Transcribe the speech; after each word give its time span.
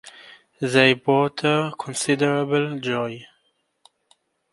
They 0.59 0.95
brought 0.95 1.41
her 1.41 1.73
considerable 1.77 2.79
joy. 2.79 3.27